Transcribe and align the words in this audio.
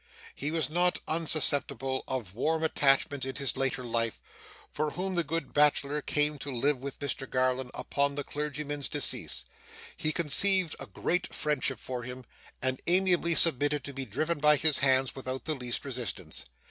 He 0.33 0.49
was 0.49 0.67
not 0.67 0.97
unsusceptible 1.07 2.03
of 2.07 2.33
warm 2.33 2.63
attachments 2.63 3.23
in 3.23 3.35
his 3.35 3.55
later 3.55 3.83
life, 3.83 4.19
for 4.71 4.89
when 4.89 5.13
the 5.13 5.23
good 5.23 5.53
bachelor 5.53 6.01
came 6.01 6.39
to 6.39 6.51
live 6.51 6.77
with 6.79 6.97
Mr 6.97 7.29
Garland 7.29 7.69
upon 7.75 8.15
the 8.15 8.23
clergyman's 8.23 8.89
decease, 8.89 9.45
he 9.95 10.11
conceived 10.11 10.75
a 10.79 10.87
great 10.87 11.31
friendship 11.31 11.77
for 11.79 12.01
him, 12.01 12.25
and 12.63 12.81
amiably 12.87 13.35
submitted 13.35 13.83
to 13.83 13.93
be 13.93 14.05
driven 14.05 14.39
by 14.39 14.55
his 14.55 14.79
hands 14.79 15.13
without 15.15 15.45
the 15.45 15.53
least 15.53 15.85
resistance. 15.85 16.45